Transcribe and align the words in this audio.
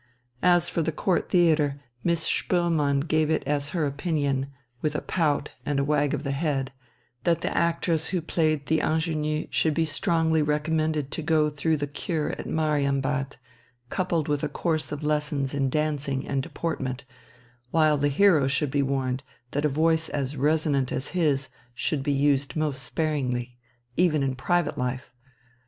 As 0.41 0.67
for 0.67 0.81
the 0.81 0.91
Court 0.91 1.29
Theatre, 1.29 1.79
Miss 2.03 2.23
Spoelmann 2.27 3.01
gave 3.01 3.29
it 3.29 3.43
as 3.45 3.69
her 3.69 3.85
opinion, 3.85 4.47
with 4.81 4.95
a 4.95 4.99
pout 5.01 5.51
and 5.63 5.79
a 5.79 5.83
wag 5.83 6.15
of 6.15 6.23
the 6.23 6.31
head, 6.31 6.71
that 7.23 7.41
the 7.41 7.55
actress 7.55 8.07
who 8.07 8.19
played 8.19 8.65
the 8.65 8.79
ingénue 8.79 9.47
should 9.51 9.75
be 9.75 9.85
strongly 9.85 10.41
recommended 10.41 11.11
to 11.11 11.21
go 11.21 11.51
through 11.51 11.77
the 11.77 11.85
cure 11.85 12.31
at 12.31 12.47
Marienbad, 12.47 13.37
coupled 13.91 14.27
with 14.27 14.41
a 14.43 14.49
course 14.49 14.91
of 14.91 15.03
lessons 15.03 15.53
in 15.53 15.69
dancing 15.69 16.27
and 16.27 16.41
deportment, 16.41 17.05
while 17.69 17.99
the 17.99 18.09
hero 18.09 18.47
should 18.47 18.71
be 18.71 18.81
warned 18.81 19.21
that 19.51 19.65
a 19.65 19.69
voice 19.69 20.09
as 20.09 20.35
resonant 20.35 20.91
as 20.91 21.09
his 21.09 21.49
should 21.75 22.01
be 22.01 22.11
used 22.11 22.55
most 22.55 22.81
sparingly, 22.81 23.55
even 23.97 24.23
in 24.23 24.33
private 24.33 24.79
life.... 24.79 25.11